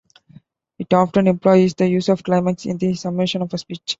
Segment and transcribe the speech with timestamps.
[0.79, 3.83] It often employs the use of climax in the summation of a speech.